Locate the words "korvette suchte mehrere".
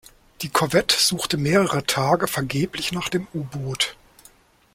0.49-1.85